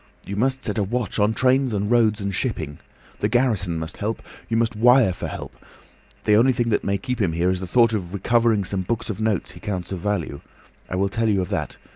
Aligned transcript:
You 0.25 0.35
must 0.35 0.63
set 0.63 0.79
a 0.79 0.83
watch 0.83 1.19
on 1.19 1.35
trains 1.35 1.75
and 1.75 1.91
roads 1.91 2.19
and 2.19 2.33
shipping. 2.33 2.79
The 3.19 3.27
garrison 3.29 3.77
must 3.77 3.97
help. 3.97 4.23
You 4.49 4.57
must 4.57 4.75
wire 4.75 5.13
for 5.13 5.27
help. 5.27 5.55
The 6.23 6.33
only 6.37 6.53
thing 6.53 6.69
that 6.69 6.83
may 6.83 6.97
keep 6.97 7.21
him 7.21 7.33
here 7.33 7.51
is 7.51 7.59
the 7.59 7.67
thought 7.67 7.93
of 7.93 8.11
recovering 8.11 8.63
some 8.63 8.81
books 8.81 9.11
of 9.11 9.21
notes 9.21 9.51
he 9.51 9.59
counts 9.59 9.91
of 9.91 9.99
value. 9.99 10.41
I 10.89 10.95
will 10.95 11.09
tell 11.09 11.29
you 11.29 11.39
of 11.43 11.49
that! 11.49 11.77